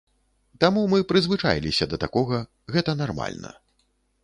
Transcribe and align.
Таму 0.63 0.81
мы 0.93 0.99
прызвычаіліся 1.11 1.89
да 1.93 2.01
такога, 2.05 2.41
гэта 2.77 2.99
нармальна. 3.05 3.55